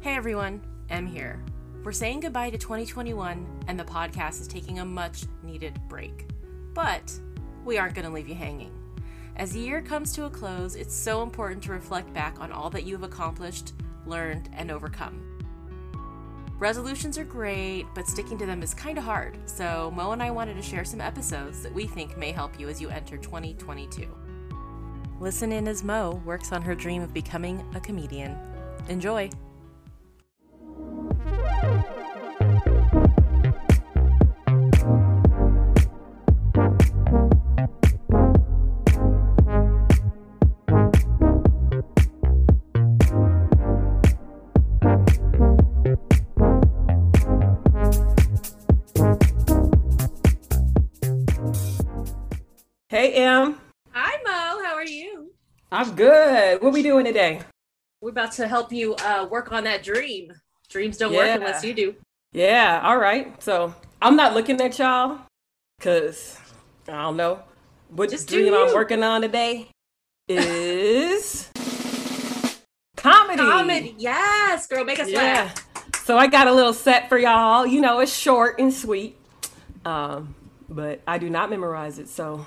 [0.00, 0.60] Hey everyone,
[0.90, 1.42] Em here.
[1.82, 6.28] We're saying goodbye to 2021, and the podcast is taking a much needed break.
[6.72, 7.12] But
[7.64, 8.70] we aren't going to leave you hanging.
[9.34, 12.70] As the year comes to a close, it's so important to reflect back on all
[12.70, 13.72] that you have accomplished,
[14.06, 15.20] learned, and overcome.
[16.60, 20.30] Resolutions are great, but sticking to them is kind of hard, so Mo and I
[20.30, 24.06] wanted to share some episodes that we think may help you as you enter 2022.
[25.18, 28.38] Listen in as Mo works on her dream of becoming a comedian.
[28.88, 29.28] Enjoy!
[52.98, 53.60] Hey, Em.
[53.92, 54.64] Hi, Mo.
[54.64, 55.30] How are you?
[55.70, 56.60] I'm good.
[56.60, 57.42] What we doing today?
[58.00, 60.32] We're about to help you uh, work on that dream.
[60.68, 61.18] Dreams don't Yeah.
[61.18, 61.94] work unless you do.
[62.32, 63.40] Yeah, all right.
[63.40, 65.20] So I'm not looking at y'all
[65.78, 66.40] because
[66.88, 67.38] I don't know
[67.90, 69.68] what Just dream I'm working on today
[70.26, 71.50] is
[72.96, 73.38] comedy.
[73.40, 73.94] Comedy.
[73.96, 75.18] Yes, girl, make us Yeah.
[75.22, 75.94] laugh.
[76.04, 77.64] So I got a little set for y'all.
[77.64, 79.16] You know, it's short and sweet,
[79.84, 80.34] um,
[80.68, 82.44] but I do not memorize it, so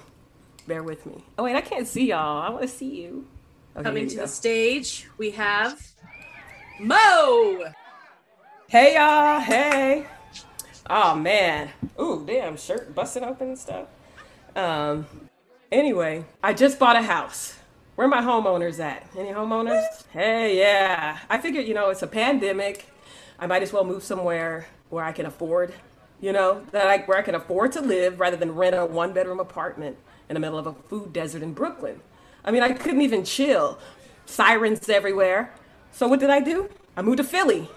[0.67, 1.23] bear with me.
[1.37, 2.41] Oh wait, I can't see y'all.
[2.41, 3.27] I want to see you.
[3.75, 5.81] Okay, Coming to you the stage, we have
[6.79, 7.65] Mo.
[8.67, 10.05] Hey y'all, hey.
[10.89, 11.69] Oh man.
[11.99, 13.87] Ooh, damn, shirt busting open and stuff.
[14.55, 15.05] Um
[15.71, 17.57] anyway, I just bought a house.
[17.95, 19.07] Where my homeowners at?
[19.17, 19.83] Any homeowners?
[20.11, 21.19] Hey, yeah.
[21.29, 22.85] I figured, you know, it's a pandemic.
[23.37, 25.73] I might as well move somewhere where I can afford,
[26.19, 29.13] you know, that I where I can afford to live rather than rent a one
[29.13, 29.97] bedroom apartment
[30.31, 31.99] in the middle of a food desert in Brooklyn.
[32.45, 33.77] I mean, I couldn't even chill.
[34.25, 35.53] Sirens everywhere.
[35.91, 36.69] So what did I do?
[36.95, 37.69] I moved to Philly.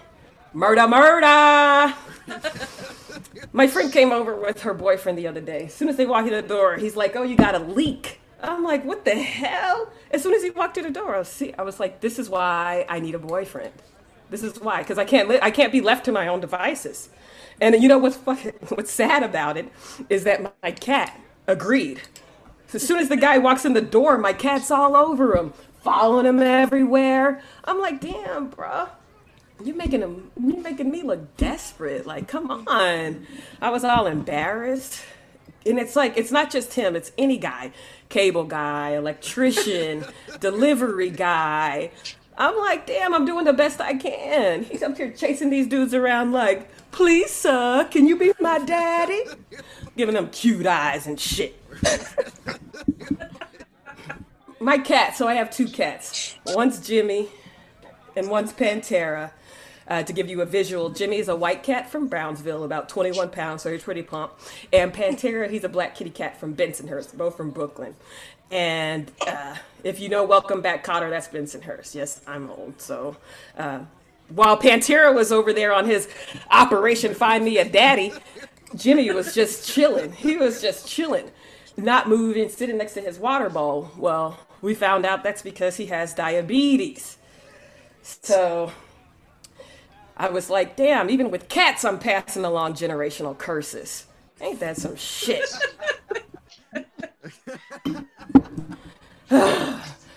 [0.53, 1.93] Murder, murder.
[3.51, 5.65] My friend came over with her boyfriend the other day.
[5.65, 8.21] As soon as they walked in the door, he's like, "Oh, you got a leak."
[8.41, 11.27] I'm like, "What the hell?" As soon as he walked through the door, I was,
[11.27, 13.73] see, I was like, "This is why I need a boyfriend.
[14.29, 17.09] This is why, because I can't, li- I can't be left to my own devices."
[17.59, 19.69] And you know what's fucking, what's sad about it
[20.09, 22.01] is that my cat agreed.
[22.73, 26.25] As soon as the guy walks in the door, my cat's all over him, following
[26.25, 27.41] him everywhere.
[27.63, 28.89] I'm like, "Damn, bruh."
[29.63, 32.05] You're making him you making me look desperate.
[32.05, 33.25] Like come on.
[33.61, 35.01] I was all embarrassed.
[35.65, 37.71] And it's like it's not just him it's any guy.
[38.09, 40.05] Cable guy electrician
[40.39, 41.91] delivery guy.
[42.37, 44.63] I'm like damn i'm doing the best i can.
[44.65, 49.23] He's up here chasing these dudes around like please sir can you be my daddy?
[49.95, 51.57] Giving them cute eyes and shit
[54.59, 57.29] my cat so i have two cats one's jimmy
[58.15, 59.31] and one's Pantera.
[59.87, 63.29] Uh, to give you a visual, Jimmy is a white cat from Brownsville, about 21
[63.29, 64.33] pounds, so he's pretty plump.
[64.73, 67.95] And Pantera, he's a black kitty cat from Bensonhurst, both from Brooklyn.
[68.49, 71.93] And uh, if you know Welcome Back Kotter, that's Bensonhurst.
[71.93, 72.81] Yes, I'm old.
[72.81, 73.17] So
[73.57, 73.81] uh,
[74.29, 76.09] while Pantera was over there on his
[76.49, 78.11] Operation Find Me a Daddy,
[78.75, 80.11] Jimmy was just chilling.
[80.13, 81.29] He was just chilling,
[81.77, 83.91] not moving, sitting next to his water bowl.
[83.97, 87.17] Well, we found out that's because he has diabetes.
[88.01, 88.71] So
[90.17, 94.05] I was like, damn, even with cats, I'm passing along generational curses.
[94.39, 95.49] Ain't that some shit?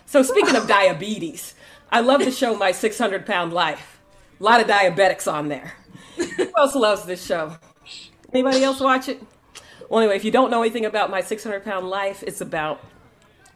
[0.07, 1.55] so, speaking of diabetes,
[1.91, 4.01] I love the show My 600 Pound Life.
[4.39, 5.75] A lot of diabetics on there.
[6.17, 7.57] Who else loves this show?
[8.33, 9.23] Anybody else watch it?
[9.89, 12.85] Well, anyway, if you don't know anything about My 600 Pound Life, it's about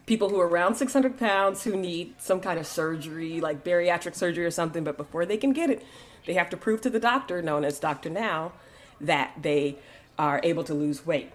[0.06, 4.44] people who are around 600 pounds who need some kind of surgery, like bariatric surgery
[4.44, 5.84] or something, but before they can get it,
[6.26, 8.09] they have to prove to the doctor, known as Dr.
[8.09, 8.53] Now,
[9.00, 9.76] that they
[10.19, 11.31] are able to lose weight.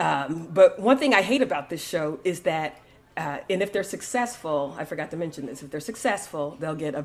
[0.00, 2.80] Um, but one thing I hate about this show is that,
[3.16, 6.96] uh, and if they're successful, I forgot to mention this, if they're successful, they'll get
[6.96, 7.04] a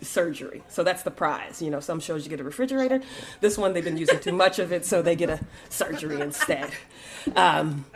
[0.00, 0.62] surgery.
[0.68, 1.62] So that's the prize.
[1.62, 3.00] You know, some shows you get a refrigerator.
[3.40, 6.70] This one, they've been using too much of it, so they get a surgery instead.
[7.34, 7.86] Um,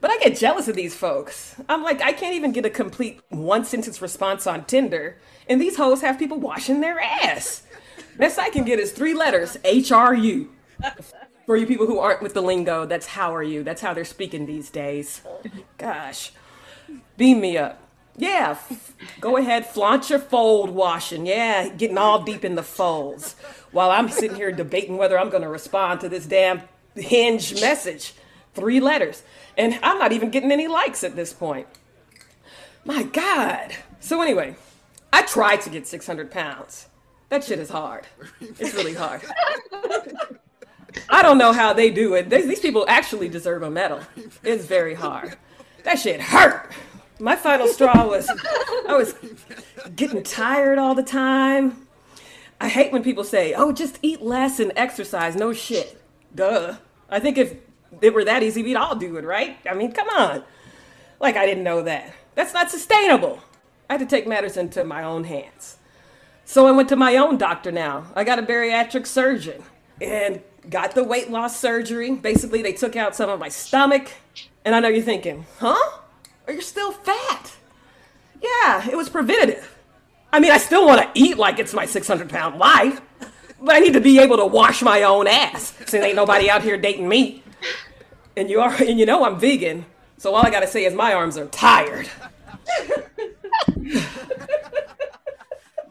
[0.00, 1.54] but I get jealous of these folks.
[1.68, 5.18] I'm like, I can't even get a complete one sentence response on Tinder,
[5.48, 7.62] and these hoes have people washing their ass.
[8.16, 10.50] Best I can get is three letters H R U.
[11.44, 13.62] For you people who aren't with the lingo, that's how are you?
[13.62, 15.22] That's how they're speaking these days.
[15.76, 16.32] Gosh.
[17.16, 17.81] Beam me up.
[18.16, 18.58] Yeah,
[19.20, 21.24] go ahead, flaunt your fold washing.
[21.26, 23.34] Yeah, getting all deep in the folds.
[23.70, 26.62] While I'm sitting here debating whether I'm going to respond to this damn
[26.94, 28.14] hinge message.
[28.54, 29.22] Three letters.
[29.56, 31.66] And I'm not even getting any likes at this point.
[32.84, 33.74] My God.
[34.00, 34.56] So, anyway,
[35.12, 36.88] I tried to get 600 pounds.
[37.30, 38.06] That shit is hard.
[38.40, 39.22] It's really hard.
[41.08, 42.28] I don't know how they do it.
[42.28, 44.00] These people actually deserve a medal.
[44.42, 45.36] It's very hard.
[45.84, 46.70] That shit hurt.
[47.22, 48.28] My final straw was
[48.88, 49.14] I was
[49.94, 51.86] getting tired all the time.
[52.60, 56.02] I hate when people say, "Oh, just eat less and exercise." No shit.
[56.34, 56.78] Duh.
[57.08, 57.54] I think if
[58.00, 59.56] it were that easy, we'd all do it, right?
[59.70, 60.42] I mean, come on.
[61.20, 62.12] Like I didn't know that.
[62.34, 63.38] That's not sustainable.
[63.88, 65.76] I had to take matters into my own hands.
[66.44, 68.06] So I went to my own doctor now.
[68.16, 69.62] I got a bariatric surgeon
[70.00, 72.16] and got the weight loss surgery.
[72.16, 74.10] Basically, they took out some of my stomach.
[74.64, 76.00] And I know you're thinking, huh?
[76.46, 77.52] Are you still fat?
[78.42, 79.76] Yeah, it was preventative.
[80.32, 83.00] I mean, I still want to eat like it's my 600 pound life,
[83.60, 86.62] but I need to be able to wash my own ass since ain't nobody out
[86.62, 87.42] here dating me.
[88.36, 89.84] And you are, and you know I'm vegan,
[90.16, 92.08] so all I gotta say is my arms are tired.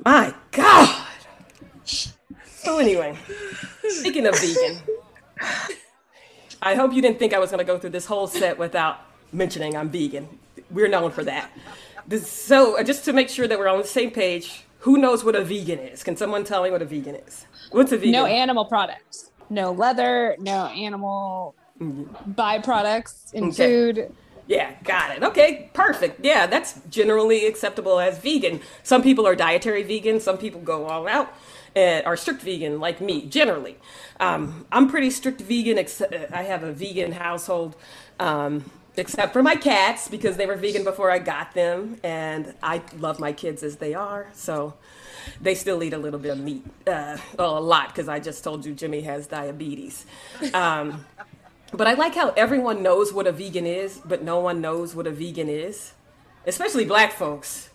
[0.03, 1.05] my God.
[1.83, 3.17] So anyway,
[3.87, 4.79] speaking of vegan,
[6.61, 9.01] I hope you didn't think I was gonna go through this whole set without
[9.31, 10.27] mentioning I'm vegan.
[10.69, 11.51] We're known for that.
[12.07, 15.23] This, so uh, just to make sure that we're on the same page, who knows
[15.23, 16.03] what a vegan is?
[16.03, 17.45] Can someone tell me what a vegan is?
[17.71, 18.11] What's a vegan?
[18.11, 19.31] No animal products.
[19.49, 22.31] No leather, no animal mm-hmm.
[22.31, 23.65] byproducts in okay.
[23.65, 24.15] food.
[24.47, 25.23] Yeah, got it.
[25.23, 26.25] Okay, perfect.
[26.25, 28.59] Yeah, that's generally acceptable as vegan.
[28.83, 31.33] Some people are dietary vegan, some people go all out
[31.75, 33.77] and are strict vegan like me, generally.
[34.19, 37.75] Um, I'm pretty strict vegan, except uh, I have a vegan household.
[38.19, 38.65] Um,
[38.97, 43.19] except for my cats because they were vegan before I got them, and I love
[43.19, 44.27] my kids as they are.
[44.33, 44.73] So
[45.39, 48.43] they still eat a little bit of meat, uh, well, a lot because I just
[48.43, 50.05] told you Jimmy has diabetes.
[50.53, 51.05] Um,
[51.73, 55.07] but I like how everyone knows what a vegan is, but no one knows what
[55.07, 55.93] a vegan is,
[56.45, 57.69] especially black folks.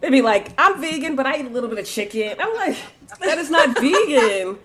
[0.00, 2.76] They'd be like, "I'm vegan, but I eat a little bit of chicken." I'm like,
[3.20, 4.58] "That is not vegan."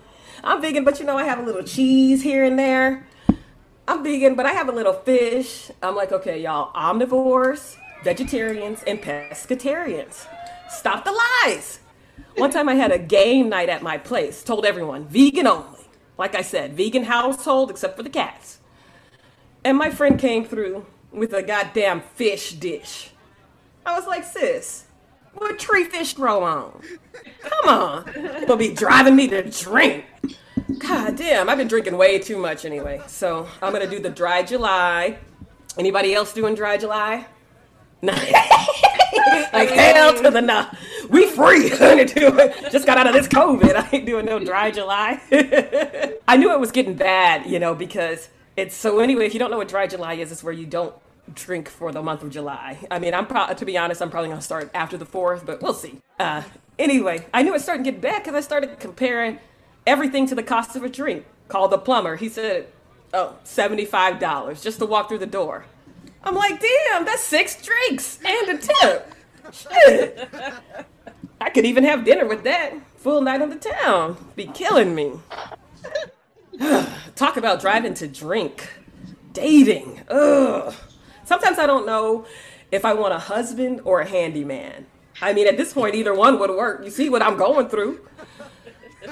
[0.44, 3.07] I'm vegan, but you know I have a little cheese here and there.
[3.88, 5.70] I'm vegan, but I have a little fish.
[5.82, 10.26] I'm like, okay, y'all, omnivores, vegetarians, and pescatarians.
[10.68, 11.80] Stop the lies.
[12.36, 15.86] One time I had a game night at my place, told everyone, vegan only.
[16.18, 18.58] Like I said, vegan household except for the cats.
[19.64, 23.12] And my friend came through with a goddamn fish dish.
[23.86, 24.84] I was like, sis,
[25.32, 26.82] what tree fish grow on?
[27.40, 28.44] Come on.
[28.46, 30.04] You'll be driving me to drink.
[30.78, 33.02] God damn, I've been drinking way too much anyway.
[33.06, 35.18] So I'm gonna do the dry July.
[35.78, 37.26] Anybody else doing dry July?
[39.52, 40.68] Like hell to the no.
[41.08, 41.70] We free.
[42.70, 43.74] Just got out of this COVID.
[43.74, 45.20] I ain't doing no dry July.
[46.28, 49.26] I knew it was getting bad, you know, because it's so anyway.
[49.26, 50.94] If you don't know what dry July is, it's where you don't
[51.34, 52.78] drink for the month of July.
[52.90, 55.62] I mean, I'm pro- to be honest, I'm probably gonna start after the fourth, but
[55.62, 55.98] we'll see.
[56.18, 56.42] Uh,
[56.78, 59.38] anyway, I knew it started to get bad because I started comparing
[59.88, 61.24] everything to the cost of a drink.
[61.48, 62.16] Called the plumber.
[62.16, 62.68] He said,
[63.14, 65.64] oh, $75 just to walk through the door.
[66.22, 69.14] I'm like, damn, that's six drinks and a tip.
[69.50, 70.28] Shit.
[71.40, 72.74] I could even have dinner with that.
[72.96, 74.16] Full night on the town.
[74.36, 75.12] Be killing me.
[77.14, 78.68] Talk about driving to drink.
[79.32, 80.02] Dating.
[80.08, 80.74] Ugh.
[81.24, 82.26] Sometimes I don't know
[82.70, 84.86] if I want a husband or a handyman.
[85.22, 86.84] I mean, at this point, either one would work.
[86.84, 88.00] You see what I'm going through.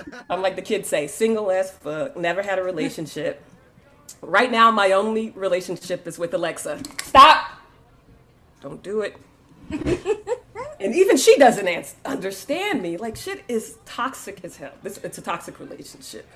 [0.31, 3.42] I'm like the kids say, single as fuck, never had a relationship.
[4.20, 6.80] Right now, my only relationship is with Alexa.
[7.02, 7.49] Stop!
[8.61, 9.16] Don't do it.
[9.70, 12.97] and even she doesn't answer, understand me.
[12.97, 14.73] Like, shit is toxic as hell.
[14.85, 16.26] It's, it's a toxic relationship.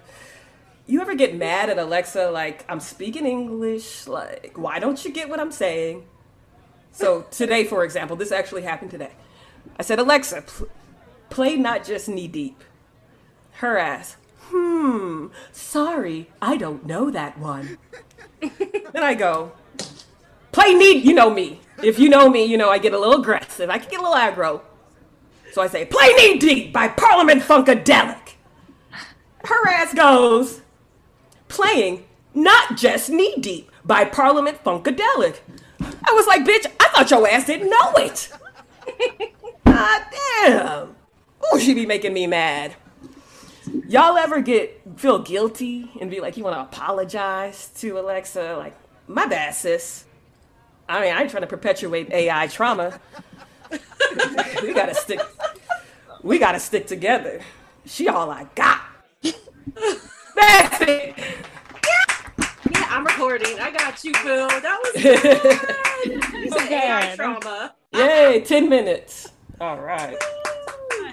[0.86, 4.06] You ever get mad at Alexa, like, I'm speaking English?
[4.06, 6.04] Like, why don't you get what I'm saying?
[6.92, 9.12] So, today, for example, this actually happened today.
[9.78, 10.68] I said, Alexa, pl-
[11.28, 12.62] play not just knee deep
[13.60, 14.16] her ass.
[14.48, 17.78] Hmm, sorry, I don't know that one.
[18.40, 19.52] then I go,
[20.50, 21.60] play need, you know me.
[21.82, 23.70] If you know me, you know I get a little aggressive.
[23.70, 24.62] I can get a little aggro.
[25.52, 28.34] So I say, play Knee Deep by Parliament Funkadelic.
[29.44, 30.60] Her ass goes,
[31.48, 35.40] playing not just Knee Deep by Parliament Funkadelic.
[35.80, 38.32] I was like, bitch, I thought your ass didn't know it.
[39.64, 40.96] God damn.
[41.52, 42.76] Oh, she be making me mad.
[43.88, 48.56] Y'all ever get feel guilty and be like you want to apologize to Alexa?
[48.56, 48.74] Like,
[49.06, 50.04] my bad, sis.
[50.88, 53.00] I mean, I ain't trying to perpetuate AI trauma.
[54.62, 55.20] we gotta stick.
[56.22, 57.40] We gotta stick together.
[57.86, 58.80] She all I got.
[59.22, 61.14] That's it.
[62.72, 63.58] Yeah, I'm recording.
[63.60, 64.48] I got you, Boo.
[64.48, 65.02] That was
[66.52, 66.52] good.
[66.62, 66.88] okay.
[66.88, 67.74] AI trauma.
[67.92, 69.30] Yay, ten minutes.
[69.60, 70.16] All right.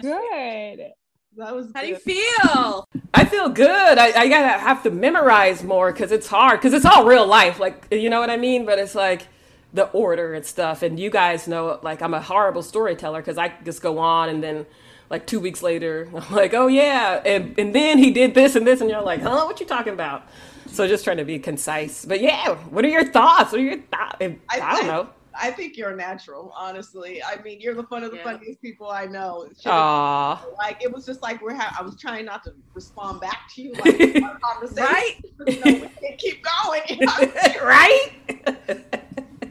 [0.01, 0.91] Good.
[1.37, 1.67] That was.
[1.75, 2.87] How do you feel?
[3.13, 3.97] I feel good.
[3.99, 6.59] I, I gotta have to memorize more because it's hard.
[6.59, 8.65] Because it's all real life, like you know what I mean.
[8.65, 9.27] But it's like
[9.73, 10.81] the order and stuff.
[10.81, 14.43] And you guys know, like I'm a horrible storyteller because I just go on and
[14.43, 14.65] then
[15.11, 18.65] like two weeks later, I'm like, oh yeah, and and then he did this and
[18.65, 20.27] this, and you're like, huh, what you talking about?
[20.71, 22.03] So just trying to be concise.
[22.03, 23.51] But yeah, what are your thoughts?
[23.51, 24.17] What are your thoughts?
[24.21, 25.09] I, I- don't I- know.
[25.39, 27.21] I think you're natural, honestly.
[27.23, 28.23] I mean, you're the fun of the Yeah.
[28.23, 29.45] funniest people I know.
[29.49, 31.53] Shit is- Like it was just like we're.
[31.55, 34.83] Ha- I was trying not to respond back to you, like our conversation.
[34.83, 35.15] Right?
[35.47, 36.81] You know, we can't keep going.
[36.89, 37.63] You know?
[37.63, 38.11] right?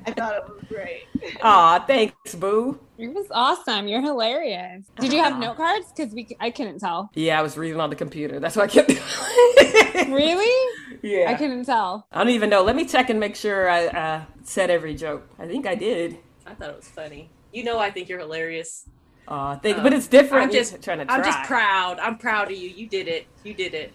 [0.07, 1.05] I thought it was great.
[1.43, 2.79] Aw, thanks, boo.
[2.97, 3.89] It was awesome.
[3.89, 4.85] You're hilarious.
[5.01, 5.87] Did you have note cards?
[5.95, 7.11] Because we, I couldn't tell.
[7.15, 8.39] Yeah, I was reading on the computer.
[8.39, 9.03] That's what I kept doing.
[10.15, 10.73] Really?
[11.03, 11.31] Yeah.
[11.31, 12.07] I couldn't tell.
[12.13, 12.63] I don't even know.
[12.63, 15.27] Let me check and make sure I uh, said every joke.
[15.39, 16.19] I think I did.
[16.47, 17.31] I thought it was funny.
[17.53, 18.89] You know, I think you're hilarious.
[19.27, 20.45] Uh, think, Um, but it's different.
[20.45, 21.17] I'm just trying to try.
[21.17, 21.99] I'm just proud.
[21.99, 22.69] I'm proud of you.
[22.69, 23.27] You did it.
[23.43, 23.93] You did it.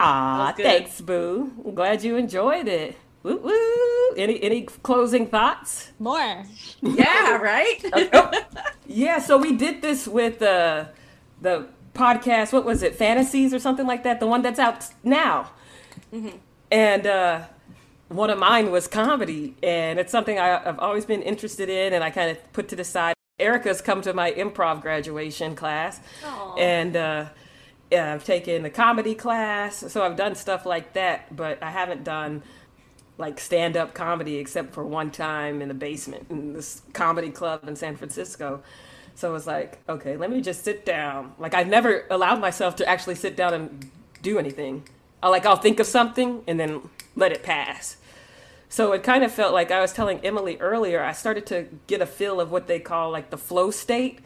[0.00, 0.64] Aw, That was good.
[0.66, 1.52] thanks, boo.
[1.64, 2.96] I'm glad you enjoyed it.
[3.22, 4.14] Woo woo.
[4.16, 5.92] Any any closing thoughts?
[5.98, 6.44] More.
[6.82, 7.84] Yeah, right?
[7.92, 8.32] Oh,
[8.86, 10.86] Yeah, so we did this with uh,
[11.40, 12.52] the podcast.
[12.52, 12.96] What was it?
[12.96, 14.20] Fantasies or something like that.
[14.20, 15.50] The one that's out now.
[16.70, 17.42] And uh,
[18.08, 22.02] one of mine was comedy, and it's something I, I've always been interested in, and
[22.02, 23.14] I kind of put to the side.
[23.38, 26.56] Erica's come to my improv graduation class, Aw.
[26.56, 27.26] and uh,
[27.90, 32.04] yeah, I've taken a comedy class, so I've done stuff like that, but I haven't
[32.04, 32.42] done
[33.20, 37.68] like stand up comedy except for one time in the basement in this comedy club
[37.68, 38.62] in San Francisco.
[39.14, 41.34] So it was like, okay, let me just sit down.
[41.38, 43.90] Like I've never allowed myself to actually sit down and
[44.22, 44.84] do anything.
[45.22, 47.96] I like I'll think of something and then let it pass.
[48.68, 52.00] So it kind of felt like I was telling Emily earlier, I started to get
[52.00, 54.20] a feel of what they call like the flow state.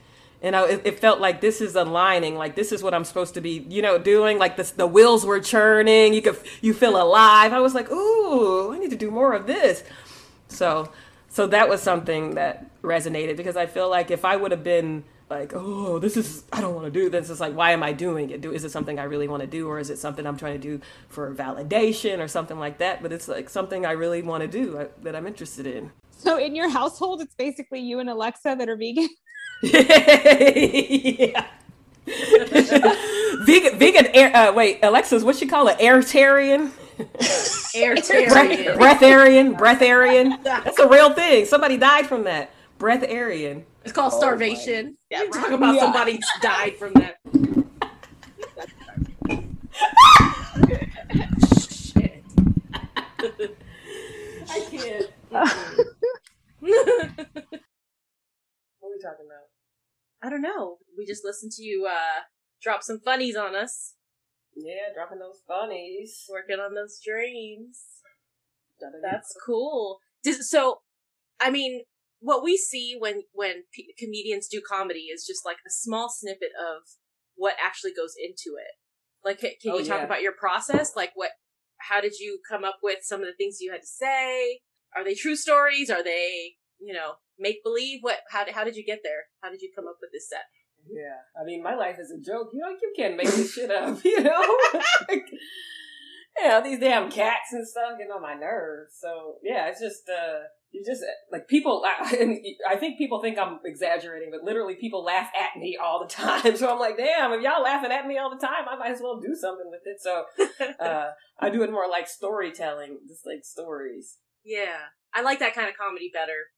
[0.44, 3.40] And I, it, felt like this is aligning, like this is what I'm supposed to
[3.40, 4.38] be, you know, doing.
[4.38, 6.12] Like this, the wheels were churning.
[6.12, 7.54] You could, you feel alive.
[7.54, 9.82] I was like, ooh, I need to do more of this.
[10.48, 10.92] So,
[11.30, 15.04] so that was something that resonated because I feel like if I would have been
[15.30, 17.30] like, oh, this is, I don't want to do this.
[17.30, 18.42] It's like, why am I doing it?
[18.42, 20.60] Do is it something I really want to do, or is it something I'm trying
[20.60, 23.02] to do for validation or something like that?
[23.02, 25.90] But it's like something I really want to do uh, that I'm interested in.
[26.10, 29.08] So in your household, it's basically you and Alexa that are vegan.
[29.64, 31.46] yeah.
[33.44, 34.34] vegan, vegan air.
[34.34, 35.78] Uh, wait, Alexa's what she call it?
[35.78, 36.70] Airtarian,
[37.74, 40.42] Air breath, breatharian, breatharian.
[40.42, 41.44] That's a real thing.
[41.46, 42.50] Somebody died from that.
[42.78, 43.64] Breatharian.
[43.84, 44.96] It's called starvation.
[45.10, 45.80] Yeah, you talk about Yeah.
[45.80, 47.18] somebody died from that.
[51.70, 52.24] Shit.
[54.50, 55.10] I can't.
[55.30, 55.48] what
[56.62, 56.74] are
[58.90, 59.43] we talking about?
[60.24, 60.78] I don't know.
[60.96, 62.22] We just listened to you uh
[62.62, 63.94] drop some funnies on us,
[64.56, 66.24] Yeah, dropping those funnies.
[66.30, 67.82] working on those dreams.
[69.02, 69.98] That's cool.
[70.24, 70.80] Does, so,
[71.40, 71.82] I mean,
[72.20, 76.50] what we see when when p- comedians do comedy is just like a small snippet
[76.58, 76.82] of
[77.36, 78.74] what actually goes into it.
[79.24, 80.04] Like, can, can Oh, you talk yeah.
[80.04, 80.96] about your process?
[80.96, 81.30] Like, what?
[81.90, 84.60] How did you come up with some of the things you had to say?
[84.96, 85.90] Are they true stories?
[85.90, 88.00] Are they, you know, make believe?
[88.02, 88.18] What?
[88.30, 89.26] How did how did you get there?
[89.42, 90.44] How did you come up with this set?
[90.86, 92.50] Yeah, I mean, my life is a joke.
[92.52, 93.98] You know, you can't make this shit up.
[94.04, 94.58] You know,
[96.40, 98.94] yeah, these damn cats and stuff get on my nerves.
[99.00, 100.40] So yeah, it's just uh,
[100.72, 101.84] you just like people.
[101.86, 102.40] I,
[102.70, 106.56] I think people think I'm exaggerating, but literally people laugh at me all the time.
[106.56, 109.00] So I'm like, damn, if y'all laughing at me all the time, I might as
[109.00, 110.00] well do something with it.
[110.00, 110.24] So
[110.80, 114.16] uh, I do it more like storytelling, just like stories.
[114.44, 114.76] Yeah,
[115.14, 116.50] I like that kind of comedy better.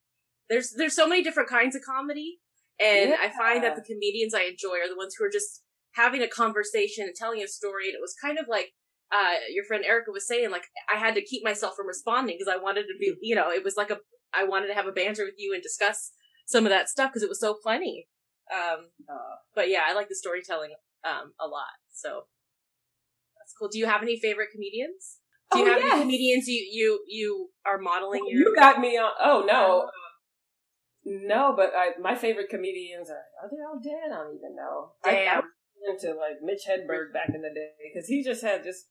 [0.49, 2.39] There's there's so many different kinds of comedy,
[2.81, 5.63] and I find that the comedians I enjoy are the ones who are just
[5.95, 7.87] having a conversation and telling a story.
[7.89, 8.73] And it was kind of like
[9.11, 12.53] uh, your friend Erica was saying, like I had to keep myself from responding because
[12.53, 13.99] I wanted to be, you know, it was like a
[14.35, 16.13] I wanted to have a banter with you and discuss
[16.47, 18.07] some of that stuff because it was so funny.
[18.55, 20.75] Um, Uh, but yeah, I like the storytelling
[21.05, 21.75] um a lot.
[21.93, 22.27] So
[23.39, 23.69] that's cool.
[23.69, 25.19] Do you have any favorite comedians?
[25.53, 25.93] Do you Oh, have yes.
[25.93, 28.41] any comedians you you you are modeling your?
[28.41, 29.13] you got me on.
[29.21, 29.89] Oh no,
[31.07, 34.11] No, but I, my favorite comedians are are they all dead?
[34.13, 34.91] I don't even know.
[35.05, 35.43] I, I Damn.
[35.87, 38.87] was into like Mitch Hedberg back in the day because he just had just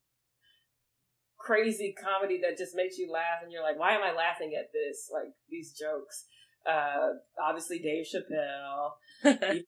[1.37, 4.71] crazy comedy that just makes you laugh, and you're like, why am I laughing at
[4.71, 5.09] this?
[5.11, 6.23] Like these jokes.
[6.65, 8.95] Uh, obviously Dave Chappelle.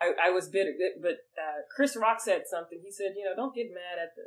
[0.00, 2.78] I, I was bitter, but uh, Chris Rock said something.
[2.80, 4.22] He said, you know, don't get mad at the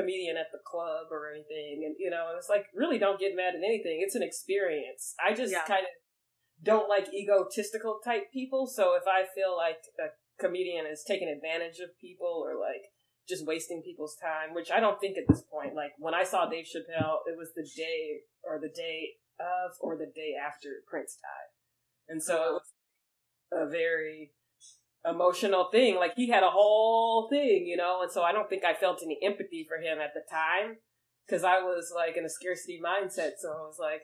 [0.00, 3.54] comedian at the club or anything, and you know, it's like really don't get mad
[3.58, 4.00] at anything.
[4.06, 5.14] It's an experience.
[5.18, 5.66] I just Yeah.
[5.66, 5.90] kind of
[6.62, 8.66] don't like egotistical type people.
[8.66, 12.82] So if I feel like a comedian is taking advantage of people or like
[13.28, 15.74] just wasting people's time, which I don't think at this point.
[15.74, 19.96] Like when I saw Dave Chappelle, it was the day or the day of or
[19.96, 21.50] the day after Prince died.
[22.08, 22.72] And so it was
[23.52, 24.32] a very
[25.04, 25.96] emotional thing.
[25.96, 29.02] Like he had a whole thing, you know, and so I don't think I felt
[29.02, 30.78] any empathy for him at the time
[31.26, 33.38] because I was like in a scarcity mindset.
[33.38, 34.02] So I was like,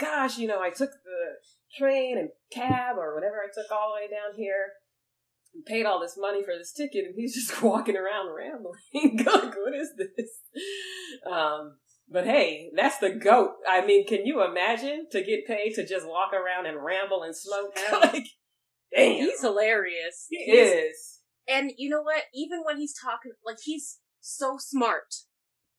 [0.00, 4.00] gosh, you know, I took the train and cab or whatever I took all the
[4.02, 4.72] way down here
[5.66, 8.80] paid all this money for this ticket and he's just walking around rambling.
[8.94, 10.30] like, what is this?
[11.30, 11.76] Um,
[12.08, 13.52] but hey, that's the goat.
[13.68, 17.34] I mean, can you imagine to get paid to just walk around and ramble and
[17.36, 17.76] smoke?
[17.92, 18.26] like,
[18.94, 19.16] damn.
[19.16, 20.26] He's hilarious.
[20.28, 21.18] He he's, is.
[21.48, 22.24] And you know what?
[22.34, 25.14] Even when he's talking, like, he's so smart.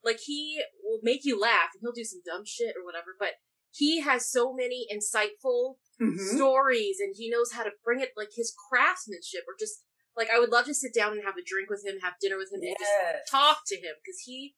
[0.04, 3.34] Like, he will make you laugh and he'll do some dumb shit or whatever, but
[3.72, 6.36] he has so many insightful mm-hmm.
[6.36, 9.84] stories and he knows how to bring it like his craftsmanship or just
[10.16, 12.38] like I would love to sit down and have a drink with him, have dinner
[12.38, 12.76] with him, yes.
[12.78, 14.56] and just talk to him because he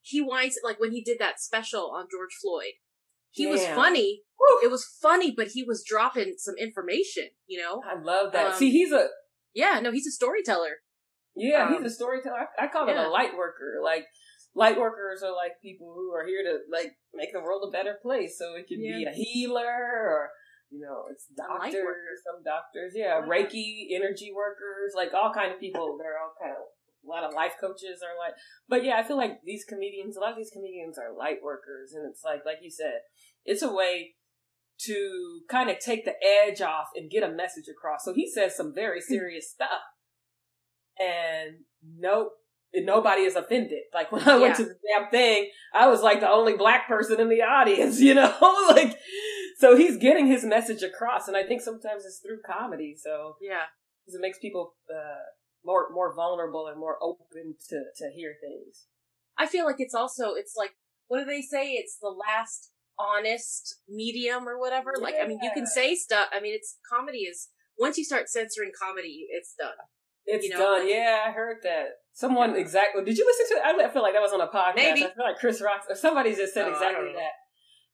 [0.00, 2.78] he winds like when he did that special on George Floyd.
[3.30, 4.22] He was funny.
[4.40, 4.60] Woo.
[4.64, 7.28] It was funny, but he was dropping some information.
[7.46, 8.52] You know, I love that.
[8.52, 9.08] Um, See, he's a
[9.54, 10.78] yeah, no, he's a storyteller.
[11.36, 12.36] Yeah, um, he's a storyteller.
[12.58, 13.06] I, I call him yeah.
[13.06, 13.80] a light worker.
[13.82, 14.06] Like
[14.58, 17.96] light workers are like people who are here to like make the world a better
[18.02, 18.36] place.
[18.36, 18.96] So it could yeah.
[18.98, 20.30] be a healer or
[20.70, 25.96] you know, it's doctors, some doctors, yeah, Reiki, energy workers, like all kind of people.
[25.98, 26.62] They're all kind of
[27.04, 28.34] a lot of life coaches are like,
[28.68, 31.92] but yeah, I feel like these comedians, a lot of these comedians are light workers,
[31.94, 33.00] and it's like, like you said,
[33.46, 34.16] it's a way
[34.80, 38.04] to kind of take the edge off and get a message across.
[38.04, 39.88] So he says some very serious stuff,
[40.98, 42.32] and nope,
[42.74, 43.84] nobody is offended.
[43.94, 44.40] Like when I yeah.
[44.40, 48.00] went to the damn thing, I was like the only black person in the audience,
[48.00, 48.34] you know,
[48.70, 48.98] like
[49.58, 52.94] so he's getting his message across, and I think sometimes it's through comedy.
[52.96, 53.66] So yeah,
[54.04, 55.24] because it makes people uh,
[55.64, 58.86] more more vulnerable and more open to to hear things.
[59.38, 60.72] I feel like it's also it's like
[61.08, 61.72] what do they say?
[61.72, 64.92] It's the last honest medium or whatever.
[64.96, 65.04] Yeah.
[65.04, 66.28] Like I mean, you can say stuff.
[66.32, 69.76] I mean, it's comedy is once you start censoring comedy, it's done.
[70.28, 70.80] It's you know, done.
[70.84, 72.04] Like, yeah, I heard that.
[72.12, 73.02] Someone exactly.
[73.02, 73.64] Did you listen to it?
[73.64, 74.76] I feel like that was on a podcast.
[74.76, 75.04] Maybe.
[75.04, 77.32] I feel like Chris Rock or somebody just said oh, exactly that.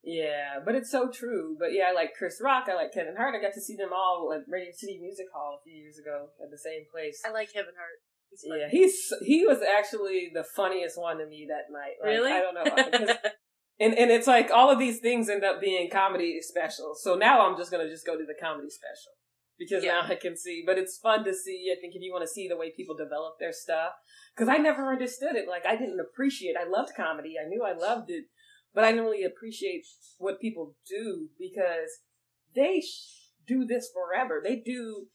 [0.02, 1.56] Yeah, but it's so true.
[1.58, 2.66] But yeah, I like Chris Rock.
[2.68, 3.34] I like Kevin Hart.
[3.38, 6.28] I got to see them all at Radio City Music Hall a few years ago
[6.42, 7.22] at the same place.
[7.24, 8.02] I like Kevin Hart.
[8.30, 11.94] He's yeah, he's he was actually the funniest one to me that night.
[12.02, 12.32] Like, really?
[12.32, 13.14] I don't know.
[13.80, 17.00] and and it's like all of these things end up being comedy specials.
[17.04, 19.12] So now I'm just gonna just go to the comedy special
[19.58, 19.92] because yeah.
[19.92, 20.62] now I can see.
[20.64, 21.72] But it's fun to see.
[21.76, 23.92] I think if you want to see the way people develop their stuff,
[24.34, 25.48] because I never understood it.
[25.48, 26.56] Like I didn't appreciate.
[26.56, 27.34] I loved comedy.
[27.38, 28.24] I knew I loved it
[28.74, 29.86] but I don't really appreciate
[30.18, 32.00] what people do because
[32.54, 34.42] they sh- do this forever.
[34.42, 35.06] They do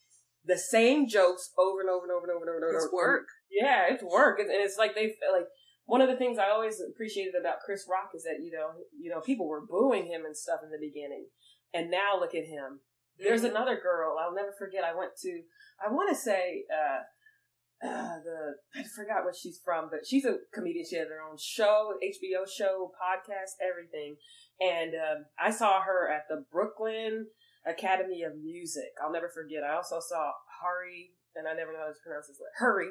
[0.44, 2.84] the same jokes over and over and over and over and over and over.
[2.84, 3.26] It's work.
[3.50, 5.46] Yeah, it's work, and it's like they like
[5.84, 9.10] one of the things I always appreciated about Chris Rock is that you know you
[9.10, 11.26] know people were booing him and stuff in the beginning,
[11.74, 12.80] and now look at him.
[13.22, 14.84] There's another girl I'll never forget.
[14.84, 15.42] I went to
[15.84, 20.36] I want to say uh, uh, the I forgot what she's from, but she's a
[20.52, 20.84] comedian.
[20.88, 24.16] She has her own show, HBO show, podcast, everything.
[24.60, 27.26] And um, I saw her at the Brooklyn
[27.66, 28.92] Academy of Music.
[29.02, 29.64] I'll never forget.
[29.64, 32.52] I also saw Hari, and I never know how to pronounce his name.
[32.58, 32.90] Hurry,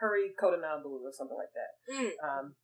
[0.00, 1.94] Hurry Kodanabu or something like that.
[1.94, 2.12] Mm.
[2.24, 2.54] Um,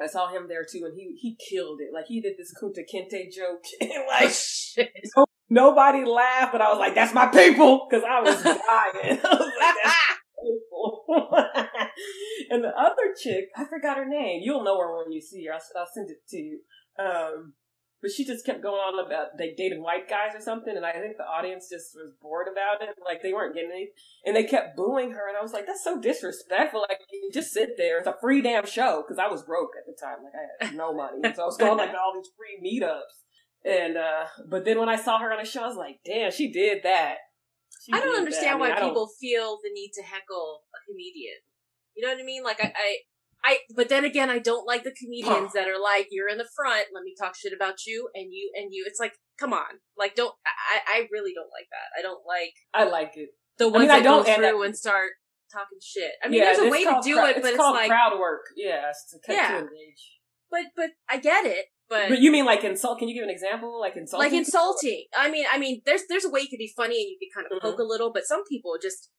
[0.00, 1.94] I saw him there too, and he he killed it.
[1.94, 4.34] Like he did this Kunta Kinte joke, and like
[5.16, 9.20] oh, nobody laughed, but I was like, "That's my people," because I was dying.
[9.24, 9.74] I was like,
[12.50, 14.40] and the other chick, I forgot her name.
[14.42, 15.54] You'll know her when you see her.
[15.54, 16.60] I'll, I'll send it to you.
[16.98, 17.54] Um,
[18.02, 20.92] but she just kept going on about they dated white guys or something, and I
[20.92, 22.96] think the audience just was bored about it.
[23.02, 23.88] Like they weren't getting any,
[24.26, 27.52] and they kept booing her, and I was like, "That's so disrespectful!" Like you just
[27.52, 27.98] sit there.
[27.98, 30.18] It's a free damn show because I was broke at the time.
[30.22, 33.23] Like I had no money, so I was going like all these free meetups.
[33.64, 36.30] And uh but then when I saw her on the show, I was like, "Damn,
[36.30, 37.16] she did that."
[37.92, 41.36] I don't understand I mean, why people feel the need to heckle a comedian.
[41.94, 42.42] You know what I mean?
[42.42, 42.96] Like I, I,
[43.44, 46.48] I but then again, I don't like the comedians that are like, "You're in the
[46.56, 48.84] front, let me talk shit about you," and you and you.
[48.86, 50.34] It's like, come on, like don't.
[50.46, 51.98] I, I really don't like that.
[51.98, 52.54] I don't like.
[52.72, 53.30] I like it.
[53.58, 55.10] The ones I mean, that I don't go through and start
[55.52, 56.12] talking shit.
[56.22, 58.42] I mean, yeah, there's a way to do it, but it's, it's like crowd work.
[58.56, 59.48] Yeah, to, yeah.
[59.48, 60.18] To engage.
[60.50, 61.66] But but I get it.
[61.88, 62.98] But, but you mean like insult?
[62.98, 63.78] Can you give an example?
[63.78, 64.30] Like insulting?
[64.30, 65.04] Like insulting.
[65.16, 67.34] I mean, I mean, there's there's a way you could be funny and you could
[67.34, 67.66] kind of mm-hmm.
[67.68, 69.10] poke a little, but some people just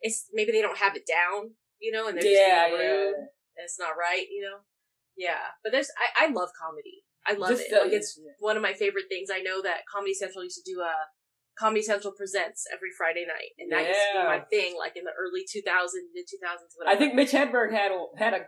[0.00, 2.80] it's maybe they don't have it down, you know, and they're yeah, just rude.
[2.80, 3.56] Yeah.
[3.56, 4.58] And it's not right, you know.
[5.16, 7.04] Yeah, but there's I, I love comedy.
[7.26, 7.72] I love just, it.
[7.72, 8.32] Uh, like it's yeah.
[8.38, 9.28] one of my favorite things.
[9.32, 10.94] I know that Comedy Central used to do a
[11.58, 15.04] Comedy Central presents every Friday night, and that used to be my thing, like in
[15.04, 16.86] the early 2000s, mid 2000s.
[16.86, 18.40] I think Mitch Hedberg had a, had a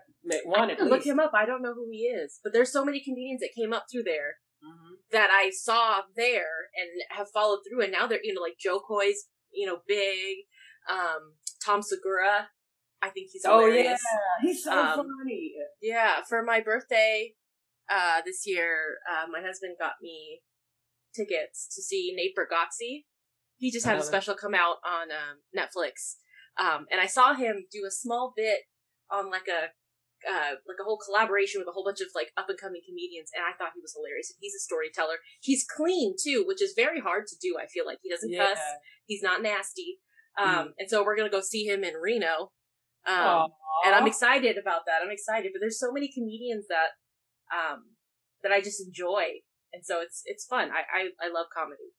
[0.45, 1.33] one I at could look him up.
[1.35, 4.05] I don't know who he is, but there's so many comedians that came up through
[4.05, 4.97] there Mhm.
[5.13, 8.81] that I saw there and have followed through, and now they're you know like Jo
[8.81, 10.37] Koy's you know big,
[10.91, 12.51] um, Tom Segura.
[13.01, 14.01] I think he's Oh hilarious.
[14.05, 15.55] yeah, he's so Um, funny.
[15.81, 17.35] Yeah, for my birthday
[17.89, 20.43] uh, this year, uh, my husband got me
[21.15, 23.05] tickets to see Nate Bargatze.
[23.57, 26.17] He just had a special come out on um, Netflix,
[26.59, 28.61] um, and I saw him do a small bit
[29.11, 29.75] on like a
[30.29, 33.31] uh, like a whole collaboration with a whole bunch of like up and coming comedians,
[33.35, 34.31] and I thought he was hilarious.
[34.31, 35.19] And He's a storyteller.
[35.41, 37.57] He's clean too, which is very hard to do.
[37.59, 38.47] I feel like he doesn't Yeah.
[38.55, 38.63] cuss.
[39.07, 40.01] He's not nasty.
[40.39, 40.75] Um, Mhm.
[40.79, 42.53] and so we're gonna go see him in Reno.
[43.07, 43.51] Um,
[43.87, 45.03] and I'm excited about that.
[45.03, 46.91] I'm excited, but there's so many comedians that
[47.53, 47.97] um
[48.43, 49.41] that I just enjoy,
[49.73, 50.71] and so it's it's fun.
[50.71, 50.83] I
[51.21, 51.95] I, I love comedy.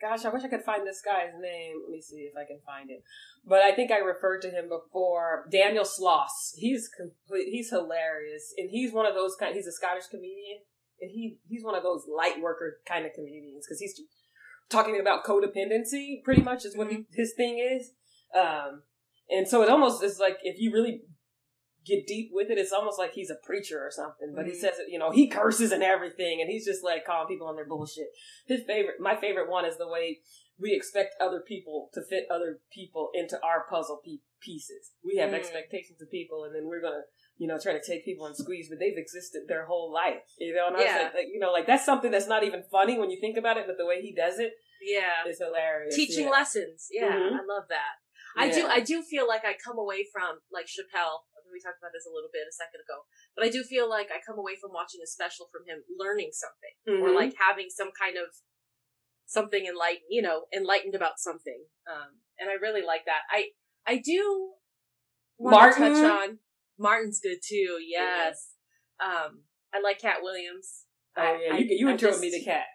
[0.00, 1.82] Gosh, I wish I could find this guy's name.
[1.82, 3.02] Let me see if I can find it.
[3.44, 5.46] But I think I referred to him before.
[5.50, 6.54] Daniel Sloss.
[6.54, 7.48] He's complete.
[7.50, 9.54] He's hilarious, and he's one of those kind.
[9.54, 10.60] He's a Scottish comedian,
[11.00, 14.00] and he he's one of those light worker kind of comedians because he's
[14.70, 16.22] talking about codependency.
[16.22, 17.90] Pretty much is what he, his thing is.
[18.38, 18.82] Um,
[19.30, 21.02] and so it almost is like if you really
[21.88, 24.32] get deep with it, it's almost like he's a preacher or something.
[24.36, 24.60] But he Mhm.
[24.60, 27.56] says it, you know, he curses and everything, and he's just like calling people on
[27.56, 28.08] their bullshit.
[28.46, 30.20] His favorite, my favorite one is the way
[30.58, 34.92] we expect other people to fit other people into our puzzle pe- pieces.
[35.04, 35.34] We have Mm.
[35.34, 37.04] expectations of people, and then we're gonna,
[37.38, 40.52] you know, try to take people and squeeze, but they've existed their whole life, you
[40.54, 40.66] know.
[40.66, 41.02] And I Yeah.
[41.04, 43.56] like, like, you know, like that's something that's not even funny when you think about
[43.56, 45.94] it, but the way he does it Yeah, is hilarious.
[45.94, 46.30] teaching yeah.
[46.30, 46.88] lessons.
[46.90, 47.40] Yeah, Mhm.
[47.40, 47.94] I love that.
[48.36, 48.66] I do.
[48.66, 51.22] I do feel like I come away from like Chappelle.
[51.52, 53.04] We talked about this a little bit a second ago,
[53.36, 56.30] but I do feel like I come away from watching a special from him learning
[56.32, 57.16] something or Mhm.
[57.16, 58.34] like having some kind of
[59.26, 61.66] something enlightened, you know, enlightened about something.
[61.90, 63.22] Um, and I really like that.
[63.30, 63.52] I
[63.86, 64.54] I do
[65.38, 65.94] want to Martin?
[66.02, 66.38] touch on
[66.78, 67.78] Martin's good too.
[67.84, 68.54] Yes.
[69.00, 70.84] Um, I like Katt Williams.
[71.16, 72.66] Oh yeah, I- you, you I intro me the cat.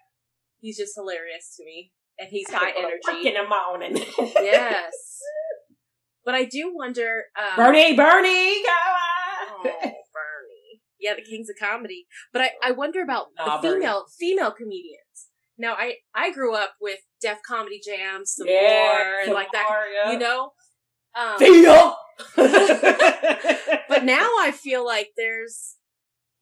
[0.60, 3.28] He's just hilarious to me, and he's high Work energy.
[3.28, 3.96] in the morning.
[4.42, 5.20] yes.
[6.24, 7.24] But I do wonder.
[7.38, 8.74] Um, Bernie, Bernie, come
[9.50, 9.62] Oh.
[9.82, 10.80] Bernie.
[10.98, 12.06] Yeah, the kings of comedy.
[12.32, 13.80] But I, I wonder about Nah, the Bernie.
[13.80, 15.28] female female comedians.
[15.58, 19.66] Now, I I grew up with Def Comedy Jam, some yeah, more, and like that.
[19.66, 20.12] Samar, yeah.
[20.12, 20.52] You know.
[21.16, 21.96] Um, Feel.
[23.88, 25.76] but now I feel like there's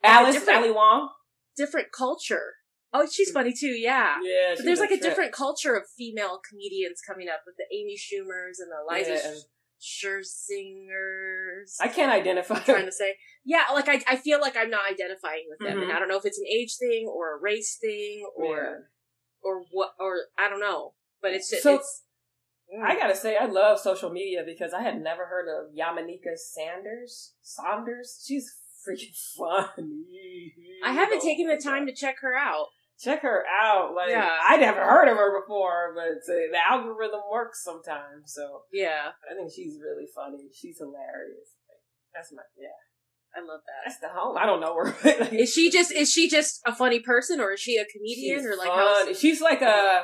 [0.02, 1.10] Alice, different- Ali Wong.
[1.56, 2.54] different culture.
[2.94, 3.68] Oh, she's funny too.
[3.68, 4.16] Yeah.
[4.22, 5.02] Yeah, But there's like a trip.
[5.10, 9.34] different culture of female comedians coming up with the Amy Schumers and the Liza Yeah.
[9.82, 11.76] Scherzingers.
[11.80, 12.56] I can't identify.
[12.56, 13.16] I'm trying to say.
[13.44, 15.94] Yeah, like I, I feel like I'm not identifying with them, and Mhm.
[15.94, 18.74] I don't know if it's an age thing or a race thing or Yeah.
[19.42, 22.04] or what or I don't know, but it's just So- it's.
[22.72, 22.82] mm.
[22.84, 27.34] I gotta say, I love social media because I had never heard of Yamaneika Sanders.
[27.42, 28.54] Saunders, she's
[28.86, 30.52] freaking funny.
[30.84, 31.94] I haven't Oh taken the time God.
[31.94, 32.68] to check her out.
[33.02, 33.94] Check her out.
[33.94, 34.28] Like Yeah.
[34.48, 38.32] I never heard of her before, but the algorithm works sometimes.
[38.34, 40.48] So Yeah, I think she's really funny.
[40.54, 41.56] She's hilarious.
[42.14, 42.68] That's my yeah.
[43.34, 43.88] I love that.
[43.88, 44.36] That's the home.
[44.36, 44.94] I don't know her.
[45.20, 48.38] Like, Is she just is she just a funny person or is she a comedian
[48.40, 48.78] she's or like fun.
[48.78, 49.12] how?
[49.14, 50.02] She's like a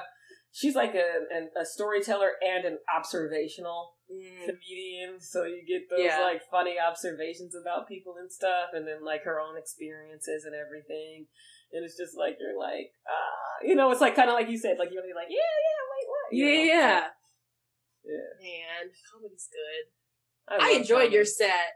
[0.50, 5.20] she's like a an, a storyteller and an observational Mm, comedian.
[5.20, 6.20] So you get those Yeah.
[6.24, 11.26] like funny observations about people and stuff, and then like her own experiences and everything.
[11.72, 14.57] And it's just like you're like, ah, you know, it's like kind of like you
[14.59, 16.28] said, like you're gonna be like, yeah, yeah, wait, what?
[16.33, 16.64] You yeah, know?
[16.64, 17.00] yeah.
[18.04, 18.28] yeah.
[18.40, 19.85] Man, comedy's good.
[20.48, 21.44] I, I, love enjoyed your comedy.
[21.52, 21.68] set.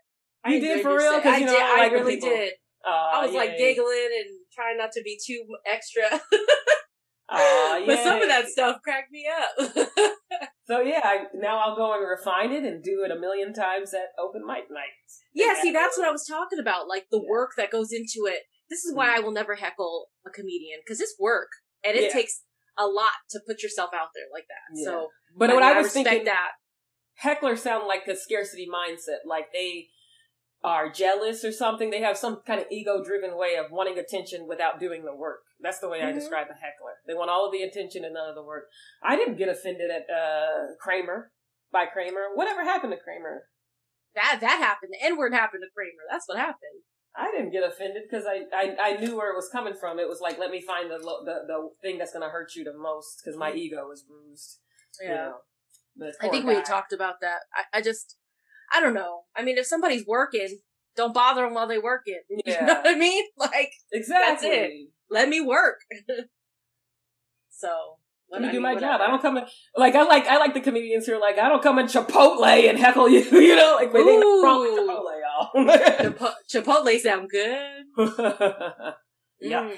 [0.45, 1.13] I You did for real?
[1.13, 1.23] set.
[1.23, 1.63] 'Cause I you know, did.
[1.63, 2.53] I I like when really people- did.
[2.85, 3.59] Aw, I was like yay.
[3.59, 6.03] giggling and trying not to be too extra.
[7.29, 9.79] Aw, but some of that stuff cracked me up.
[10.65, 13.93] So yeah, I, now I'll go and refine it and do it a million times
[13.93, 15.21] at open mic nights.
[15.35, 16.87] yeah, see, that's what I was talking about.
[16.89, 17.29] Like the Yeah.
[17.29, 18.43] work that goes into it.
[18.73, 21.49] This is why I will never heckle a comedian because it's work
[21.85, 22.09] and it Yeah.
[22.09, 22.45] takes
[22.79, 24.65] a lot to put yourself out there like that.
[24.75, 24.85] Yeah.
[24.87, 26.53] So, But I what mean, I was thinking, that.
[27.23, 29.91] hecklers sound like a scarcity mindset, like they
[30.65, 31.91] are jealous or something.
[31.91, 35.43] They have some kind of ego-driven way of wanting attention without doing the work.
[35.61, 36.15] That's the way I Mhm.
[36.15, 36.97] describe a heckler.
[37.07, 38.71] They want all of the attention and none of the work.
[39.03, 41.31] I didn't get offended at uh, Kramer
[41.71, 42.35] by Kramer.
[42.35, 43.51] Whatever happened to Kramer?
[44.15, 44.93] That that happened.
[44.95, 46.05] The N word happened to Kramer.
[46.11, 46.85] That's what happened.
[47.15, 49.99] I didn't get offended because I, I I knew where it was coming from.
[49.99, 52.55] It was like, let me find the lo- the, the thing that's going to hurt
[52.55, 53.59] you the most because my mm-hmm.
[53.59, 54.59] ego is bruised.
[55.01, 55.35] you know.
[55.97, 57.41] But I think we talked about that.
[57.55, 58.17] I, I just,
[58.73, 59.25] I don't know.
[59.37, 60.59] I mean, if somebody's working,
[60.97, 62.21] don't bother them while they working.
[62.31, 62.67] You know Yeah.
[62.67, 63.25] what I mean?
[63.37, 64.89] Like, Exactly.
[65.11, 65.81] let me work.
[67.51, 67.99] so,
[68.33, 69.01] Let me do my job.
[69.03, 69.45] I don't come in
[69.77, 72.47] like I like I like the comedians who are like I don't come in Chipotle
[72.47, 73.21] and heckle you.
[73.43, 76.35] You know, like they not wrong with Chipotle, y'all.
[76.51, 77.85] Chipotle sound good.
[79.41, 79.63] yeah.
[79.65, 79.77] Mm.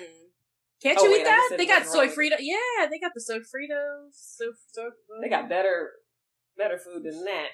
[0.82, 1.54] Can't Oh, you wait, eat that?
[1.56, 2.08] They got soy.
[2.08, 2.36] Frito.
[2.38, 4.12] Yeah, they got the Sofritas.
[4.12, 4.90] So, so
[5.20, 5.90] they got better
[6.56, 7.48] better food than that.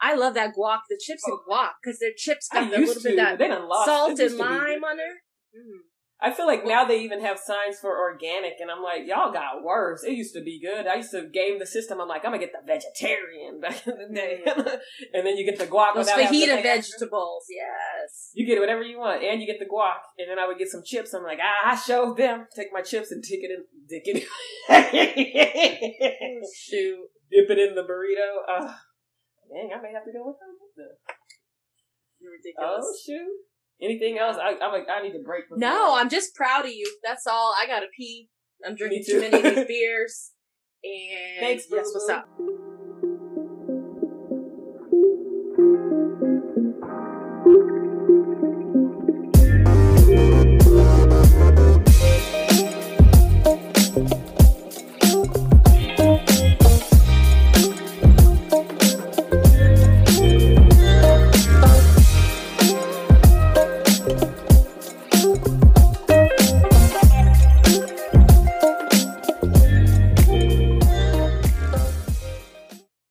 [0.00, 3.00] I love that guac, the chips and guac, because their chips got a little to,
[3.00, 5.16] bit but of they that salt and used to be lime on there.
[5.54, 5.80] Mm.
[6.22, 9.64] I feel like now they even have signs for organic, and I'm like, y'all got
[9.64, 10.04] worse.
[10.04, 10.86] It used to be good.
[10.86, 12.00] I used to game the system.
[12.00, 14.42] I'm like, I'm gonna get the vegetarian back in the day,
[15.14, 18.30] and then you get the guac Those fajita vegetables, yes.
[18.34, 20.00] You get whatever you want, and you get the guac.
[20.18, 21.14] And then I would get some chips.
[21.14, 22.46] I'm like, ah, I showed them.
[22.54, 24.26] Take my chips and stick it in, dick it,
[24.68, 26.42] in.
[26.54, 27.08] Shoot.
[27.30, 28.44] dip it in the burrito.
[28.46, 28.74] Uh,
[29.48, 30.36] dang, I may have to go with
[30.76, 30.96] that.
[32.20, 32.84] You're ridiculous.
[32.84, 33.49] Oh shoot!
[33.82, 34.36] Anything else?
[34.36, 35.44] I, I'm like, I need to break.
[35.56, 36.90] no, I'm just proud of you.
[37.04, 37.54] That's all.
[37.60, 38.28] I gotta pee.
[38.64, 39.20] I'm drinking too too.
[39.30, 40.32] many of these beers.
[40.84, 42.28] And Thanks, yes, what's up?